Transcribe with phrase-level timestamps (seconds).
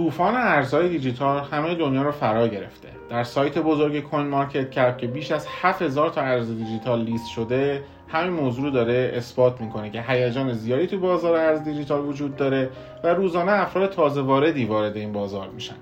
[0.00, 2.88] طوفان ارزهای دیجیتال همه دنیا رو فرا گرفته.
[3.10, 8.64] در سایت بزرگ CoinMarketCap که بیش از 7000 تا ارز دیجیتال لیست شده همین موضوع
[8.64, 12.70] رو داره اثبات می‌کنه که هیجان زیادی تو بازار ارز دیجیتال وجود داره
[13.04, 15.76] و روزانه افراد تازه واردی وارد این بازار میشن.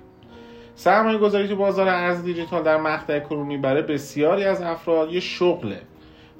[0.75, 5.80] سرمایه گذاری تو بازار ارز دیجیتال در مقطع کنونی برای بسیاری از افراد یه شغله.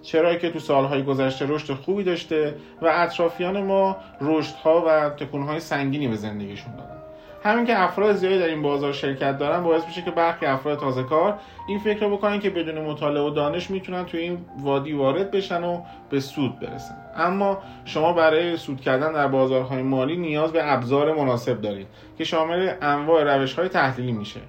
[0.03, 6.09] چرا که تو سالهای گذشته رشد خوبی داشته و اطرافیان ما رشدها و تکونهای سنگینی
[6.09, 6.98] به زندگیشون دادن.
[7.45, 11.03] همین که افراد زیادی در این بازار شرکت دارن باعث میشه که برخی افراد تازه
[11.03, 11.39] کار
[11.69, 15.65] این فکر رو بکنن که بدون مطالعه و دانش می‌تونن توی این وادی وارد بشن
[15.65, 16.95] و به سود برسن.
[17.17, 21.87] اما شما برای سود کردن در بازارهای مالی نیاز به ابزار مناسب دارید
[22.19, 24.41] که شامل انواع روش های تحلیلی میشه.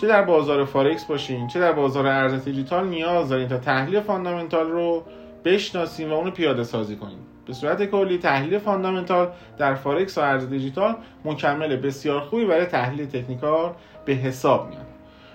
[0.00, 4.70] چه در بازار فارکس باشین چه در بازار ارز دیجیتال نیاز دارین تا تحلیل فاندامنتال
[4.70, 5.04] رو
[5.44, 7.18] بشناسیم و اونو پیاده سازی کنیم
[7.50, 13.06] به صورت کلی تحلیل فاندامنتال در فارکس و ارز دیجیتال مکمل بسیار خوبی برای تحلیل
[13.06, 13.72] تکنیکال
[14.04, 14.89] به حساب میاد.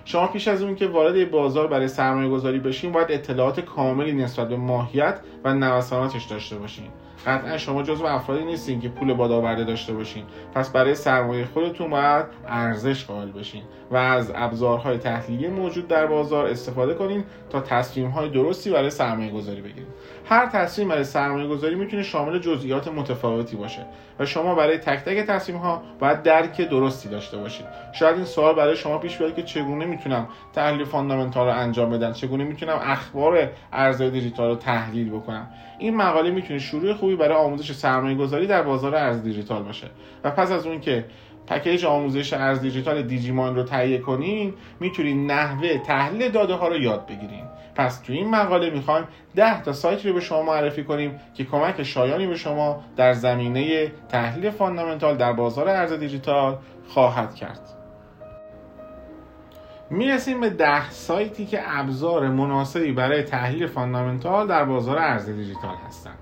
[0.08, 4.48] شما پیش از اون که وارد بازار برای سرمایه گذاری بشین باید اطلاعات کاملی نسبت
[4.48, 6.84] به ماهیت و نوساناتش داشته باشین.
[7.26, 10.24] قطعا شما جزو افرادی نیستین که پول بادآورده داشته باشین.
[10.54, 16.46] پس برای سرمایه خودتون باید ارزش قائل بشین و از ابزارهای تحلیلی موجود در بازار
[16.46, 19.88] استفاده کنین تا تصمیمهای درستی برای سرمایه گذاری بگیرید
[20.24, 23.86] هر تصمیم برای سرمایه گذاری می‌تونه شامل جزئیات متفاوتی باشه.
[24.18, 27.66] و شما برای تک تک تصمیم ها باید درک درستی داشته باشید.
[27.92, 32.12] شاید این سوال برای شما پیش بیاد که چگونه می‌تونم تحلیل فاندامنتال رو انجام بدم؟
[32.12, 37.72] چگونه می‌تونم اخبار ارزهای دیجیتال رو تحلیل بکنم؟ این مقاله می‌تونه شروع خوبی برای آموزش
[37.72, 39.86] سرمایه گذاری در بازار ارز دیجیتال باشه.
[40.24, 41.04] و پس از اون که
[41.46, 46.76] پکیج آموزش ارز دیجیتال دیجی ماین رو تهیه کنین می‌تونید نحوه تحلیل داده ها رو
[46.76, 47.44] یاد بگیرین.
[47.74, 49.04] پس تو این مقاله می‌خوایم
[49.36, 53.92] 10 تا سایت رو به شما معرفی کنیم که کمک شایانی به شما در زمینه
[54.08, 57.60] تحلیل فاندامنتال در بازار ارز دیجیتال خواهد کرد.
[59.90, 66.18] می‌رسیم به ده سایتی که ابزار مناسبی برای تحلیل فاندامنتال در بازار ارز دیجیتال هستند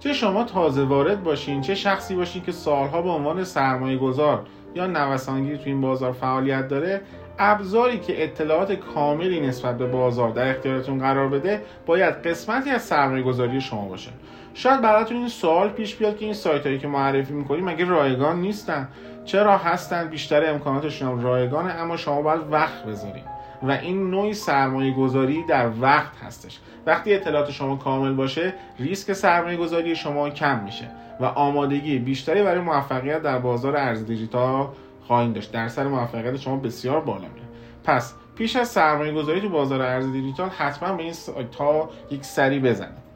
[0.00, 4.46] چه شما تازه وارد باشین چه شخصی باشین که سالها به عنوان سرمایه گذار
[4.78, 7.00] یا نوسانگیر تو این بازار فعالیت داره
[7.38, 13.22] ابزاری که اطلاعات کاملی نسبت به بازار در اختیارتون قرار بده باید قسمتی از سرمایه
[13.22, 14.10] گذاری شما باشه.
[14.54, 18.40] شاید براتون این سوال پیش بیاد که این سایت هایی که معرفی می‌کنیم مگه رایگان
[18.40, 18.88] نیستن.
[19.24, 23.24] چرا هستن؟ بیشتر امکاناتشون رایگانه اما شما باید وقت بذارید
[23.62, 26.58] و این نوعی سرمایه گذاری در وقت هستش.
[26.88, 30.90] وقتی اطلاعات شما کامل باشه ریسک سرمایه گذاری شما کم میشه
[31.20, 34.68] و آمادگی بیشتری برای موفقیت در بازار ارز دیجیتال
[35.06, 35.52] خواهید داشت.
[35.52, 37.46] درصد موفقیت شما بسیار بالا میره
[37.84, 41.14] پس پیش از سرمایه گذاری تو بازار ارز دیجیتال حتما به این
[41.58, 43.08] تا یک سری بزنید.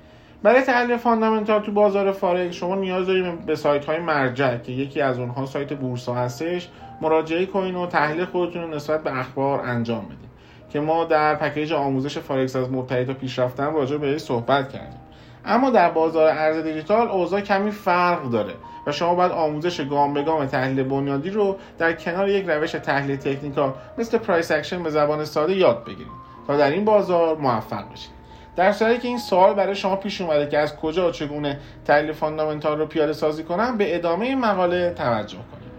[0.42, 5.00] برای تحلیل فاندامنتال تو بازار فارکس شما نیاز دارید به سایت های مرجع که یکی
[5.00, 6.68] از اونها سایت بورسا هستش
[7.00, 10.31] مراجعه کنین و تحلیل خودتون رو نسبت به اخبار انجام بدین.
[10.72, 15.00] که ما در پکیج آموزش فارکس از مبتدی تا پیشرفته راجع به صحبت کردیم.
[15.44, 18.54] اما در بازار ارز دیجیتال اوضاع کمی فرق داره
[18.86, 23.16] و شما باید آموزش گام به گام تحلیل بنیادی رو در کنار یک روش تحلیل
[23.16, 26.12] تکنیکال مثل price action به زبان ساده یاد بگیرید
[26.46, 28.10] تا در این بازار موفق بشید.
[28.56, 32.78] در صورتی که این سوال برای شما پیش اومده که از کجا چگونه تحلیل فاندامنتال
[32.78, 35.72] رو پیاده سازی کنم به ادامه این مقاله توجه کنید.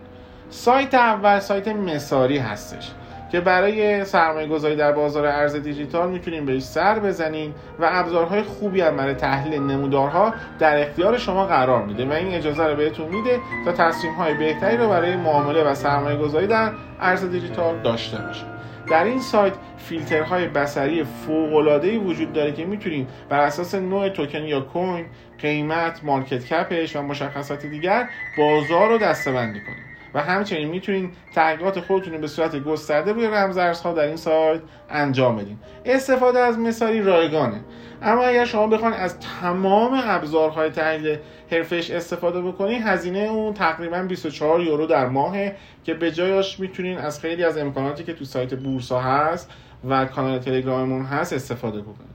[0.49, 2.91] سایت اول سایت Messari هستش.
[3.33, 8.81] که برای سرمایه گذاری در بازار ارز دیجیتال می‌تونیم بهش سر بزنیم و ابزارهای خوبی
[8.81, 13.39] هم برای تحلیل نمودارها در اختیار شما قرار میده و این اجازه رو بهتون میده
[13.65, 18.47] تا تصمیم های بهتری رو برای معامله و سرمایه گذاری در ارز دیجیتال داشته باشید
[18.89, 24.61] در این سایت فیلترهای بصری فوق وجود داره که می‌تونید بر اساس نوع توکن یا
[24.61, 25.05] کوین
[25.39, 32.21] قیمت مارکت کپش و مشخصات دیگر بازار رو دستبندی کنید و همچنین می‌تونین تحقیقات خودتون
[32.21, 35.57] به صورت گسترده روی رمزارزها در این سایت انجام بدین.
[35.85, 37.61] استفاده از مثالی رایگانه.
[38.01, 41.17] اما اگر شما بخواید از تمام ابزارهای تحلیل
[41.51, 47.19] حرفش استفاده بکنید هزینه اون تقریبا 24 یورو در ماهه که به جایش می‌تونین از
[47.19, 49.51] خیلی از امکاناتی که تو سایت بورسا هست
[49.89, 52.13] و کانال تلگراممون هست استفاده بکنید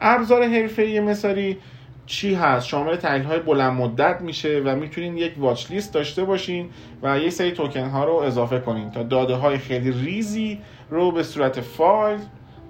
[0.00, 1.58] ابزار حرفه‌ای مثالی
[2.06, 6.70] چی هست؟ شامل تحلیل های بلند مدت میشه و می‌تونین یک واچ لیست داشته باشین
[7.02, 10.58] و یه سری توکن ها رو اضافه کنین تا داده های خیلی ریزی
[10.90, 12.18] رو به صورت فایل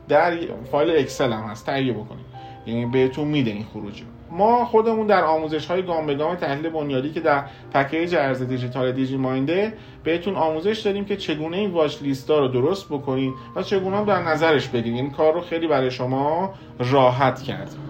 [0.09, 0.38] در
[0.71, 2.25] فایل اکسل هم هست تهیه بکنین.
[2.67, 4.05] یعنی بهتون میده این خروجی.
[4.31, 7.44] ما خودمون در آموزش های گام به گام تحلیل بنیادی که در
[7.75, 9.73] پکیج ارز دیجیتال دیجی ماینه
[10.05, 14.23] بهتون آموزش دادیم که چگونه این watch list ها رو درست بکنین و چگونه در
[14.23, 14.94] نظرش بگیرین.
[14.94, 17.90] این کار رو خیلی برای شما راحت کرد.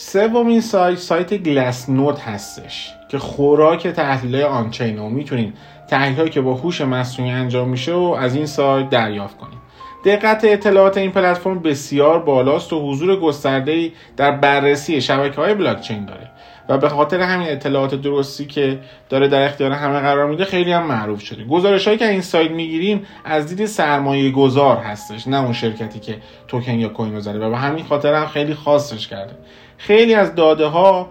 [0.00, 5.54] سومین سایت سایت Glassnode هستش که خوراک تحلیل on-chain و می‌تونید
[5.88, 9.58] تحلیل که با هوش مصنوعی انجام میشه و از این سایت دریافت کنید
[10.04, 16.30] دقت اطلاعات این پلتفرم بسیار بالاست و حضور گسترده در بررسی شبکه های بلاکچین داره
[16.68, 18.78] و به خاطر همین اطلاعات درستی که
[19.08, 21.44] داره در اختیار همه قرار میده خیلی هم معروف شده.
[21.44, 26.18] گزارش هایی که این سایت می‌گیریم از دید سرمایه گذار هستش نه اون شرکتی که
[26.48, 29.34] توکن یا کوین رو و به همین خاطر هم خیلی خاصش کرده.
[29.78, 31.10] خیلی از داده ها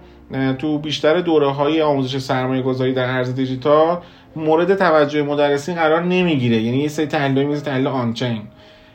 [0.57, 3.97] تو بیشتر دوره های آموزش سرمایه گذاری در ارز دیجیتال
[4.35, 6.61] مورد توجه مدرسین قرار نمی‌گیره.
[6.61, 8.41] یعنی یه سری تحلیل مثل تحلیل آنچین.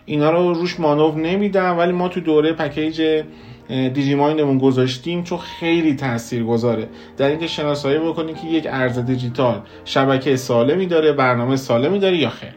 [0.04, 3.22] اینا رو روش مانور نمیدن ولی ما تو دوره پکیج
[3.68, 9.60] دیجی مایندمون گذاشتیم چون خیلی تاثیر گذاره در اینکه شناسایی بکنیم که یک ارز دیجیتال
[9.84, 12.54] شبکه سالمی داره برنامه سالمی داره یا خیر.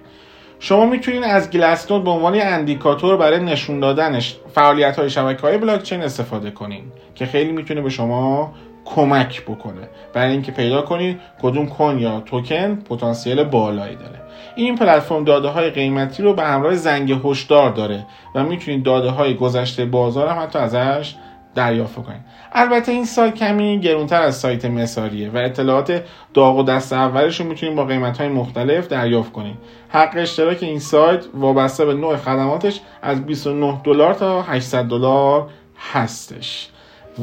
[0.60, 6.02] شما می‌تونید از گلسنود به عنوان اندیکاتور برای نشون دادنش فعالیت های شبکه های بلاکچین
[6.02, 6.84] استفاده کنین
[7.16, 8.54] که خیلی می‌تونه به شما
[8.86, 9.90] کمک بکنه.
[10.14, 14.22] برای اینکه پیدا کنید کدوم کوین یا توکن پتانسیل بالایی داره.
[14.56, 18.06] این پلتفرم داده های قیمتی رو به همراه زنگ هشدار داره
[18.36, 21.16] و می‌تونید داده های گذشته بازار هم حتی ازش
[21.56, 22.22] دریافت کنید
[22.52, 26.04] البته این سایت کمی گرونتر از سایت مساریه و اطلاعات
[26.34, 29.56] داغ و دست اولش رو می‌تونید با قیمت های مختلف دریافت کنید
[29.90, 35.50] حق اشتراک این سایت وابسته به نوع خدماتش از 29 دلار تا 800 دلار
[35.94, 36.70] هستش.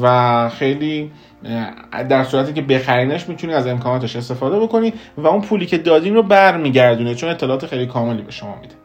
[0.01, 1.11] و خیلی
[2.09, 6.23] در صورتی که بخرینش می‌تونید از امکاناتش استفاده بکنید و اون پولی که دادین رو
[6.23, 8.75] برمیگردونه چون اطلاعات خیلی کاملی به شما میده.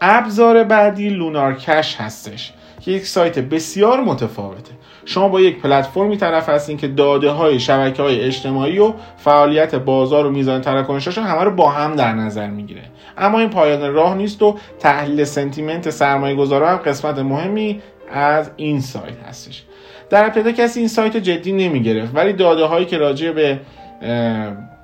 [0.00, 2.52] ابزار بعدی لونار کش هستش.
[2.88, 4.72] که یک سایت بسیار متفاوته.
[5.04, 10.26] شما با یک پلتفرمی طرف هستین که داده های شبکه های اجتماعی و فعالیت بازار
[10.26, 12.82] و میزان تراکنشاشون همه رو با هم در نظر می‌گیره.
[13.18, 17.82] اما این پایان راه نیست و تحلیل سنتیمنت سرمایه گذارا هم قسمت مهمی
[18.12, 19.62] از این سایت هستش.
[20.10, 23.60] در ابتدا کسی این سایت جدی نمی گرفت ولی داده هایی که راجع به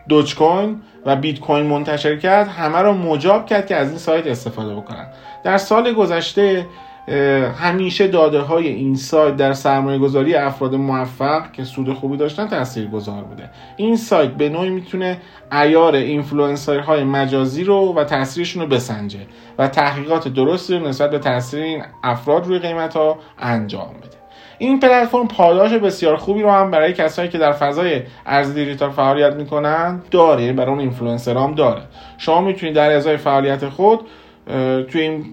[0.08, 4.26] دوج کوین و بیت کوین منتشر کرد همه رو مجاب کرد که از این سایت
[4.26, 5.06] استفاده بکنن.
[5.44, 6.66] در سال گذشته
[7.56, 12.86] همیشه داده های این سایت در سرمایه گذاری افراد موفق که سود خوبی داشتن تاثیر
[12.86, 13.50] گذار بوده.
[13.76, 15.18] این سایت به نوعی می‌تونه
[15.52, 19.20] عیار اینفلوئنسر های مجازی رو و تاثیرشون رو بسنجه
[19.58, 24.16] و تحقیقات درستی رو نسبت به تاثیر این افراد روی قیمت ها انجام بده.
[24.58, 29.34] این پلتفرم پاداش بسیار خوبی رو هم برای کسایی که در فضای ارز دیجیتال فعالیت
[29.34, 31.82] می‌کنن داره برای اون اینفلوئنسر هم داره.
[32.18, 34.00] شما می‌تونید در ازای فعالیت خود
[34.88, 35.24] توی این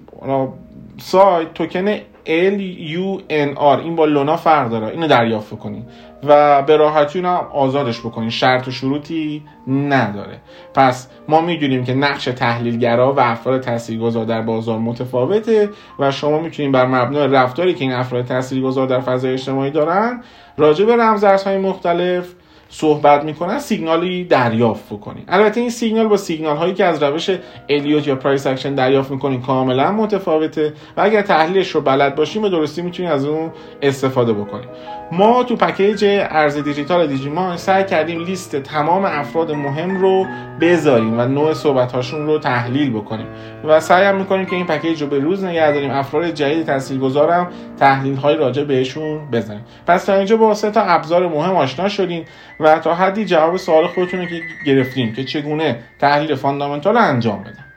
[1.02, 1.96] سایت توکن
[2.26, 4.88] LUNR این با لونا فرق داره.
[4.88, 5.84] اینو دریافت کنید
[6.24, 10.38] و به راحتی اون هم آزادش بکنید شرط و شروطی نداره.
[10.74, 15.70] پس ما می‌دونیم که نقش تحلیلگرا و افراد تاثیرگذار در بازار متفاوته
[16.00, 20.24] و شما می‌تونید بر مبنای رفتاری که این افراد تاثیرگذار در فضای اجتماعی دارن
[20.58, 22.34] راجع به رمزارزهای مختلف
[22.74, 27.30] صحبت می‌کنن سیگنالی دریافت بکنید البته این سیگنال با سیگنال هایی که از روش
[27.70, 32.50] الیوت یا price action دریافت می‌کنین کاملا متفاوته و اگر تحلیلش رو بلد باشیم به
[32.50, 33.52] درستی می‌تونید از اون
[33.82, 34.70] استفاده بکنید
[35.14, 40.26] ما تو پکیج ارز دیجیتال دیجی ماین سعی کردیم لیست تمام افراد مهم رو
[40.62, 43.28] بذاریم و نوع صحبت هاشون رو تحلیل بکنیم.
[43.64, 45.92] و سعی هم می‌کنیم که این پکیج رو به روز نگه داریم.
[45.92, 47.48] افراد جدید تاثیرگذارم
[47.80, 49.66] تحلیل های راجع بهشون بزنیم.
[49.88, 52.26] پس تا اینجا با سه تا ابزار مهم آشنا شدیم
[52.60, 57.71] و تا حدی جواب سوال خودتون رو که گرفتیم که چگونه تحلیل فاندامنتال انجام بدم.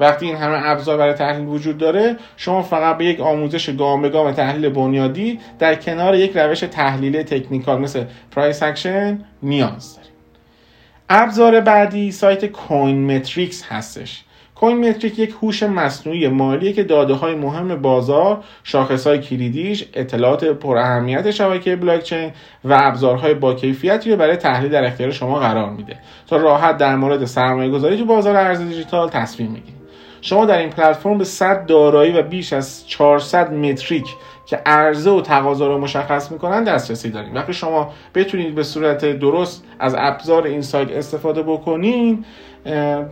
[0.00, 4.08] وقتی این همه ابزار برای تحلیل وجود داره شما فقط به یک آموزش گام به
[4.08, 10.10] گام تحلیل بنیادی در کنار یک روش تحلیل تکنیکال مثل price action نیاز دارید.
[11.08, 14.24] ابزار بعدی سایت Coin Metrics هستش.
[14.54, 20.44] Coin Metric یک هوش مصنوعی مالیه که داده های مهم بازار، شاخص های کلیدیش، اطلاعات
[20.44, 22.32] پر اهمیت شبکه بلاکچین
[22.64, 25.96] و ابزارهای با کیفیتی رو برای تحلیل در اختیار شما قرار میده.
[26.26, 29.83] تا راحت در مورد سرمایه گذاری تو بازار ارز دیجیتال تصمیم بگیرید.
[30.24, 34.06] شما در این پلتفرم به 100 دارایی و بیش از 400 metric
[34.46, 39.64] که عرضه و تقاضا رو مشخص می‌کنن دسترسی داریم وقتی شما بتونید به صورت درست
[39.78, 42.24] از ابزار این سایت استفاده بکنین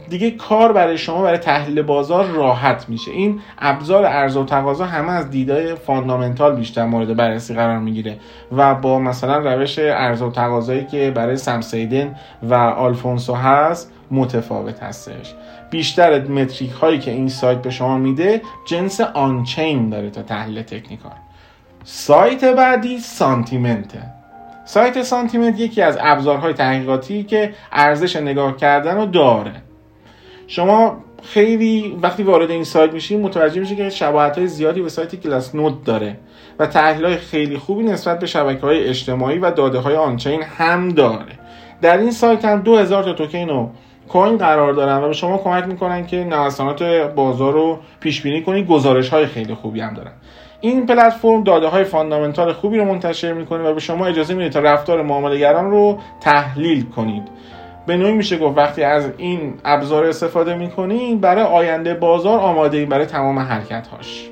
[0.08, 3.10] دیگه کار برای شما برای تحلیل بازار راحت میشه.
[3.10, 8.18] این ابزار عرضه و تقاضا همه از دیدای fundamental بیشتر مورد بررسی قرار می‌گیره
[8.56, 14.82] و با مثلا روش عرضه و تقاضایی که برای سم سیدن و آلفونسو هست متفاوت
[14.82, 15.34] هستش.
[15.70, 21.12] بیشتر metric هایی که این سایت به شما میده جنس on-chain داره تا تحلیل technical.
[21.84, 24.21] سایت بعدی سانتیمنته.
[24.64, 29.52] سایت سانتیمنت یکی از ابزارهای تحقیقاتی که ارزش نگاه کردن رو داره.
[30.46, 35.14] شما خیلی وقتی وارد این سایت میشین متوجه میشه که شباهت های زیادی به سایت
[35.14, 36.16] کلاس نود داره
[36.58, 40.88] و تحلیل های خیلی خوبی نسبت به شبکه های اجتماعی و داده های آنچین هم
[40.88, 41.38] داره.
[41.82, 43.68] در این سایت هم 2000 تا توکن و
[44.08, 46.82] کوین قرار دارن و به شما کمک می‌کنن که نوسانات
[47.14, 50.12] بازار رو پیش بینی کنید گزارش های خیلی خوبی هم دارن.
[50.64, 54.60] این پلتفرم داده های فاندامنتال خوبی رو منتشر می‌کنه و به شما اجازه میده تا
[54.60, 57.22] رفتار معاملهگران رو تحلیل کنید.
[57.86, 62.88] به نوعی میشه گفت وقتی از این ابزار استفاده می‌کنید برای آینده بازار آماده این
[62.88, 64.31] برای تمام حرکت هاش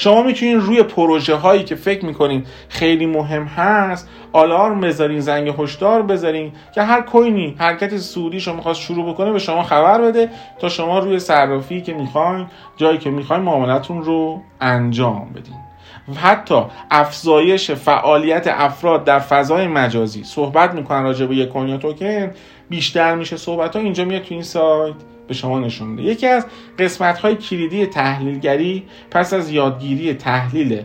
[0.00, 6.02] شما می‌تونید روی پروژه هایی که فکر می‌کنین خیلی مهم هست آلارم بذارین زنگ هشدار
[6.02, 10.28] بذارین که هر کوینی حرکت سودی شما می‌خواست شروع بکنه به شما خبر بده
[10.58, 15.69] تا شما روی صرافی که می‌خواین جایی که می‌خواین معاملتون رو انجام بدین.
[16.08, 20.24] و حتی افزایش فعالیت افراد در فضای مجازی.
[20.24, 22.30] صحبت می‌کنن راجع به یک coin token
[22.68, 24.94] بیشتر میشه صحبت ها اینجا میاد تو این سایت
[25.28, 26.02] به شما نشون میده.
[26.02, 26.46] یکی از
[26.78, 30.82] قسمت های کلیدی تحلیلگری پس از یادگیری تحلیل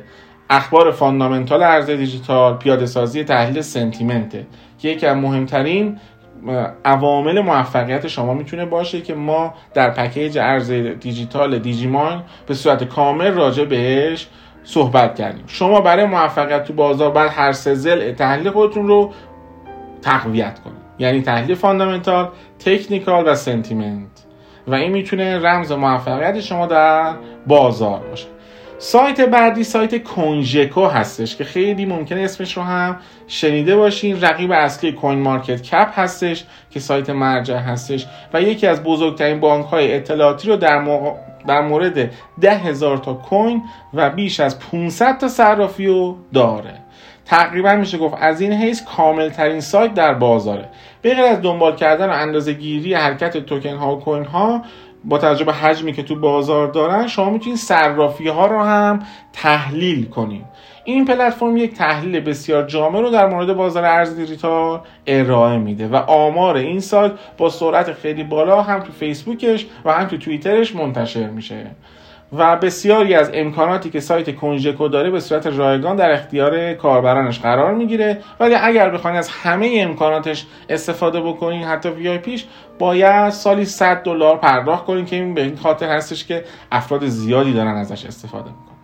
[0.50, 4.48] اخبار fundamental ارز دیجیتال پیاده سازی تحلیل sentiment ه
[4.80, 5.98] که یکی از مهمترین
[6.86, 13.32] عوامل موفقیت شما می‌تونه باشه که ما در پکیج ارز دیجیتال دیجیمان به صورت کامل
[13.32, 14.28] راجع بهش
[14.66, 15.44] صحبت کردیم.
[15.48, 19.12] شما برای موفقیت تو بازار باید هر سه ضلع تحلیل خودتون رو
[20.02, 20.78] تقویت کنید.
[21.00, 24.26] یعنی تحلیل fundamental technical و sentiment.
[24.68, 27.14] و این می‌تونه رمز موفقیت شما در
[27.48, 28.28] بازار باشه.
[28.78, 34.22] سایت بعدی سایت CoinGecko هستش که خیلی ممکنه اسمش رو هم شنیده باشین.
[34.22, 39.66] رقیب اصلی کوین مارکت کپ هستش که سایت مرجع هستش و یکی از بزرگترین بانک
[39.66, 40.80] های اطلاعاتی رو در,
[41.48, 42.12] در مورد
[42.42, 43.62] ده هزار تا کوین
[43.94, 46.74] و بیش از 500 تا صرافی رو داره.
[47.26, 50.70] تقریبا میشه گفت از این حیث کامل ترین سایت در بازاره.
[51.02, 54.62] به از دنبال کردن و اندازه گیری حرکت توکن ها و کوین ها
[55.04, 59.00] با توجه به حجمی که تو بازار دارن شما می‌تونید صرافی ها رو هم
[59.34, 60.46] تحلیل کنید.
[60.86, 65.96] این پلتفرم یک تحلیل بسیار جامع رو در مورد بازار ارز دیجیتال ارائه میده و
[65.96, 71.30] آمار این سایت با سرعت خیلی بالا هم تو فیسبوکش و هم تو توییترش منتشر
[71.30, 71.66] میشه.
[72.38, 77.74] و بسیاری از امکاناتی که سایت کنژکو داره به صورت رایگان در اختیار کاربرانش قرار
[77.74, 78.22] می‌گیره.
[78.40, 82.46] ولی اگر بخواید از همه امکاناتش استفاده بکنین حتی وی پیش
[82.80, 87.54] باید سالی 100 دلار پرداخت کنین که این به این خاطر هستش که افراد زیادی
[87.54, 88.75] دارن ازش استفاده می‌کنن.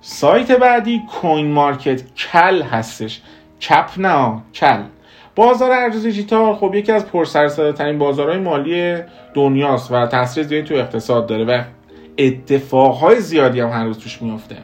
[0.00, 3.20] سایت بعدی کوین مارکت کل هستش.
[3.60, 4.82] کپ نه کل.
[5.36, 8.96] بازار ارز دیجیتال خب یکی از پرسرصدا بازارهای مالی
[9.34, 11.62] دنیاست و تاثیر زیادی تو اقتصاد داره و
[12.18, 14.56] اتفاقهای زیادی هم هر روز توش میفته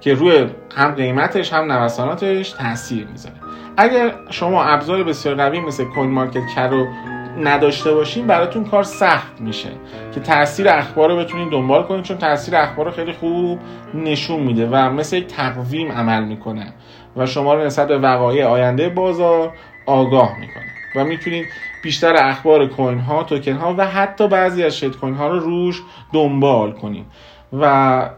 [0.00, 3.34] که روی هم قیمتش هم نوساناتش تاثیر می‌ذاره.
[3.76, 6.86] اگر شما ابزار بسیار قوی مثل کوین مارکت کر رو
[7.38, 9.68] نداشته باشین براتون کار سخت میشه
[10.14, 13.58] که تاثیر اخبار رو بتونین دنبال کنید چون تاثیر اخبار رو خیلی خوب
[13.94, 16.72] نشون میده و مثل یک تقویم عمل می‌کنه
[17.16, 19.52] و شما رو نسبت به وقایع آینده بازار
[19.86, 20.64] آگاه می‌کنه
[20.96, 21.46] و می‌تونید
[21.82, 25.82] بیشتر اخبار کوین ها توکن ها و حتی بعضی از شیت کوین ها رو روش
[26.12, 27.06] دنبال کنیم
[27.60, 27.64] و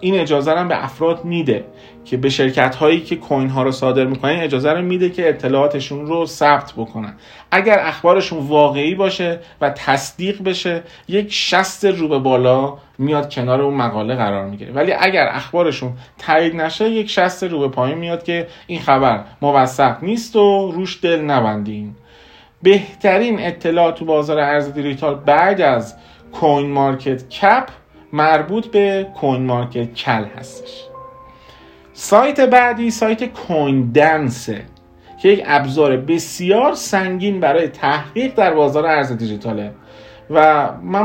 [0.01, 1.65] این اجازه هم به افراد میده
[2.05, 6.07] که به شرکت هایی که کوین ها رو صادر می‌کنن اجازه رو میده که اطلاعاتشون
[6.07, 7.15] رو ثبت بکنن.
[7.51, 13.75] اگر اخبارشون واقعی باشه و تصدیق بشه یک شست رو به بالا میاد کنار اون
[13.75, 14.73] مقاله قرار می‌گیره.
[14.73, 19.97] ولی اگر اخبارشون تایید نشه یک شست رو به پایین میاد که این خبر موثق
[20.03, 21.95] نیست و روش دل نبندین.
[22.63, 25.95] بهترین اطلاع تو بازار ارز دیجیتال بعد از
[26.33, 27.69] CoinMarketCap
[28.13, 30.85] مربوط به CoinMarketCal هستش.
[31.93, 34.63] سایت بعدی سایت Coin Dance ه
[35.23, 39.73] که یک ابزار بسیار سنگین برای تحقیق در بازار ارز دیجیتاله.
[40.31, 41.03] و من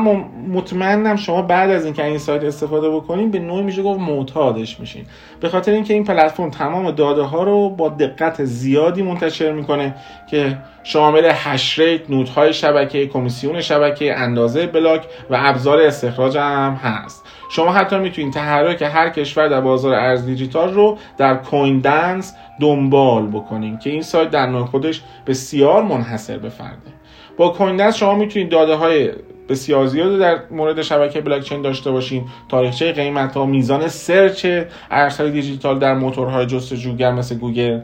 [0.49, 5.05] مطمئنم شما بعد از اینکه این سایت استفاده بکنین به نوعی میشه گفت معتادش میشین.
[5.39, 9.95] به خاطر اینکه این پلتفرم تمام داده ها رو با دقت زیادی منتشر می‌کنه
[10.29, 16.73] که شامل hash rate node های شبکه کمیسیون شبکه اندازه block و ابزار استخراج هم
[16.73, 17.23] هست.
[17.51, 23.27] شما حتی می‌تونید تحرک هر کشور در بازار ارز دیجیتال رو در Coin Dance دنبال
[23.27, 27.00] بکنین که این سایت در نوع خودش بسیار منحصر به فرده.
[27.41, 29.11] با Coin شما می‌تونید داده های
[29.49, 32.25] بسیار زیاد در مورد شبکه بلاکچین داشته باشین.
[32.49, 34.45] تاریخچه قیمت ها میزان search
[34.91, 37.79] ارزهای دیجیتال در موتورهای جستجوگر مثل گوگل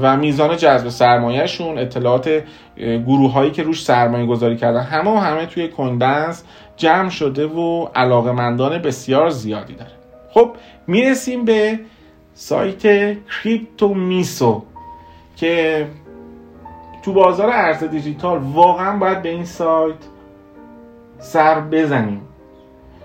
[0.00, 2.42] و میزان جذب سرمایهشون اطلاعات
[2.78, 6.44] گروه هایی که روش سرمایه گذاری کردن همه و همه توی Coin Dance
[6.76, 9.90] جمع شده و علاقمندان بسیار زیادی داره.
[10.34, 10.50] خب
[10.86, 11.78] می‌رسیم به
[12.34, 14.62] سایت کریپتو میسو
[15.36, 15.86] که
[17.02, 19.96] تو بازار ارز دیجیتال واقعا باید به این سایت
[21.18, 22.20] سر بزنیم.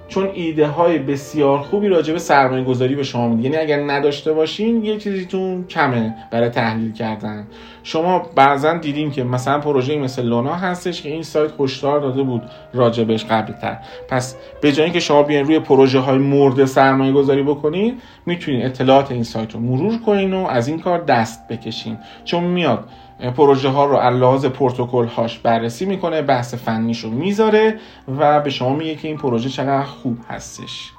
[0.07, 4.33] چون ایده های بسیار خوبی راجع به سرمایه گذاری به شما میده یعنی اگر نداشته
[4.33, 7.47] باشین یه چیزیتون کمه برای تحلیل کردن.
[7.85, 12.41] شما بعضا دیدیم که مثلا پروژه مثل لونا هستش که این سایت هشدار داده بود
[12.73, 13.77] راجبش قبل تر
[14.09, 19.11] پس به جای اینکه شما بیاین روی پروژه های مورد سرمایه گذاری بکنین می‌تونین اطلاعات
[19.11, 21.97] این سایت رو مرور کنین و از این کار دست بکشین.
[22.23, 22.89] چون میاد
[23.37, 27.79] پروژه ها رو لحاظ پروتکل هاش بررسی می‌کنه بحث فنیش رو می‌ذاره
[28.17, 30.91] و به شما میگه که این پروژه چقدر خوب هستش.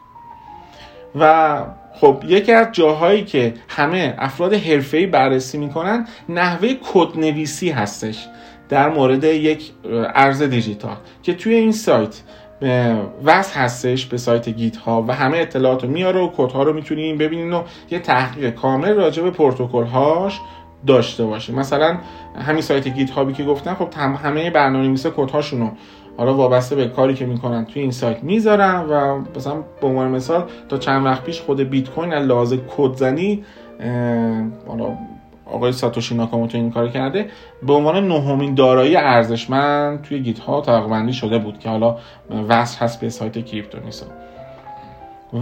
[1.21, 1.62] و
[2.00, 8.26] خب یکی از جاهایی که همه افراد حرفه‌ای بررسی می‌کنن نحوه کدنویسی هستش
[8.68, 9.72] در مورد یک
[10.14, 12.22] ارز دیجیتال که توی این سایت
[13.24, 17.18] وصل هستش به سایت GitHub و همه اطلاعات رو میاره و کد ها رو می‌تونین
[17.18, 20.40] ببینین و یه تحقیق کامل راجع به پروتکل هاش
[20.86, 21.98] داشته باشه مثلا
[22.46, 25.70] همین سایت GitHub ی که گفتم خب همه برنامه نویسا کد هاشونو
[26.16, 30.44] حالا وابسته به کاری که می‌کنن توی این سایت می‌ذارن و مثلا به عنوان مثال
[30.68, 33.44] تا چند وقت پیش خود بیت کوین از لحاظ کدزنی
[34.68, 34.99] حالا
[35.46, 37.30] آقای ساتوشی ناکاموتو این کار کرده
[37.62, 41.96] به عنوان نهمین دارایی ارزشمند توی GitHub بندی شده بود که حالا
[42.49, 44.06] وصل هست به سایت CryptoMiso.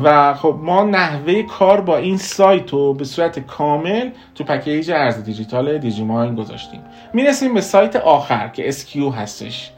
[0.04, 5.24] و خب ما نحوه کار با این سایت رو به صورت کامل تو پکیج ارز
[5.24, 6.80] دیجیتال دیجیماین گذاشتیم.
[7.12, 9.70] می‌رسیم به سایت آخر که Skew هستش.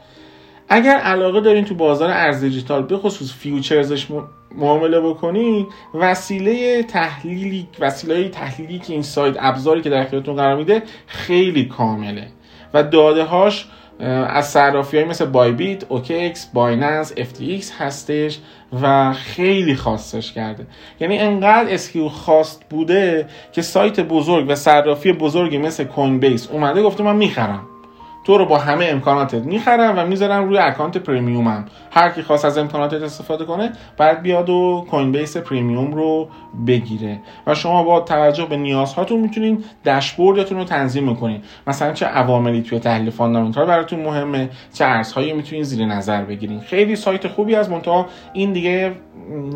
[0.69, 4.07] اگر علاقه دارین تو بازار ارز دیجیتال به خصوص futures ش
[4.55, 10.83] معامله بکنید وسیله تحلیلی وسیله تحلیلی که این سایت ابزاری که در اختیارتون قرار میده
[11.07, 12.27] خیلی کامله.
[12.73, 13.67] و داده هاش
[13.99, 18.39] از صرافی های مثل Bybit، OKEx، Binance، FTX هستش
[18.81, 20.67] و خیلی خاصش کرده.
[20.99, 27.03] یعنی انقدر Skew خاص بوده که سایت بزرگ و صرافی بزرگی مثل Coinbase اومده گفته
[27.03, 27.61] من می‌خرم.
[28.27, 31.65] تو رو با همه امکاناتت می‌خرم و می‌ذارم روی account premium م.
[31.91, 36.29] هر کی خواست از امکاناتت استفاده کنه بعد بیاد و Coinbase premium رو
[36.67, 37.19] بگیره.
[37.47, 42.79] و شما با توجه به نیازهاتون می‌تونین داشبوردتون رو تنظیم می‌کنین مثلا چه عواملی توی
[42.79, 46.59] تحلیل fundamental براتون مهمه چه ارزهایی می‌تونین زیر نظر بگیرین.
[46.59, 48.91] خیلی سایت خوبی است منتها این دیگه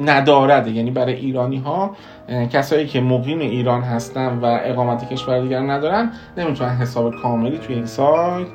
[0.05, 0.71] ندارده.
[0.71, 1.95] یعنی برای ایرانی ها
[2.53, 7.85] کسایی که مقیم ایران هستن و اقامت کشور دیگر ندارن نمی‌تونن حساب کاملی توی این
[7.85, 8.47] سایت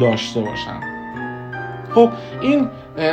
[0.00, 0.80] داشته باشن.
[1.94, 2.68] خب این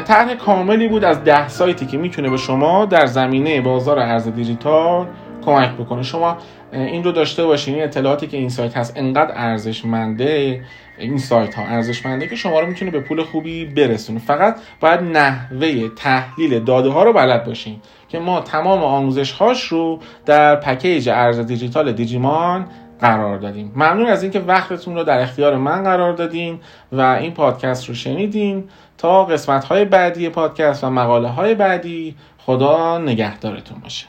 [0.06, 5.08] طرح کاملی بود از ده سایتی که می‌تونه به شما در زمینه بازار ارز دیجیتال
[5.46, 6.04] کمک بکنه.
[6.04, 6.38] شما
[6.74, 10.62] این رو داشته باشین این اطلاعاتی که این سایت هست انقدر ارزشمنده
[10.98, 14.20] این سایت ها ارزشمنده که شما رو می‌تونه به پول خوبی برسونه.
[14.20, 17.82] فقط باید نحوه تحلیل داده ها رو بلد باشین.
[18.12, 22.66] که ما تمام آموزش هاش رو در پکیج ارز دیجیتال دیجیمان
[23.00, 23.72] قرار دادیم.
[23.76, 26.60] ممنون از اینکه وقتتون رو در اختیار من قرار دادین
[26.92, 28.70] و این پادکست رو شنیدین.
[28.98, 34.06] تا قسمت های بعدی پادکست و مقاله های بعدی خدا نگهدارتون باشه.